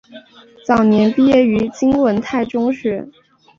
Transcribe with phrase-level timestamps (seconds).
[0.65, 3.07] 早年毕业于金文泰中学。